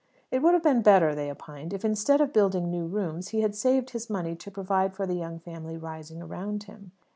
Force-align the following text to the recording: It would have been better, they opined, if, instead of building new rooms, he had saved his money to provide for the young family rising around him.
It 0.31 0.41
would 0.41 0.55
have 0.55 0.63
been 0.63 0.81
better, 0.81 1.13
they 1.13 1.29
opined, 1.29 1.73
if, 1.73 1.85
instead 1.85 2.21
of 2.21 2.33
building 2.33 2.71
new 2.71 2.87
rooms, 2.87 3.27
he 3.27 3.41
had 3.41 3.53
saved 3.55 3.91
his 3.91 4.09
money 4.09 4.35
to 4.35 4.49
provide 4.49 4.95
for 4.95 5.05
the 5.05 5.13
young 5.13 5.37
family 5.37 5.77
rising 5.77 6.23
around 6.23 6.63
him. 6.63 6.91